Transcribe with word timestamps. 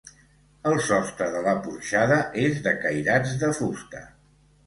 El 0.69 0.77
sostre 0.85 1.25
de 1.33 1.43
la 1.47 1.53
porxada 1.67 2.17
és 2.45 2.57
de 2.69 2.75
cairats 2.87 3.35
de 3.45 3.51
fusta. 3.61 4.05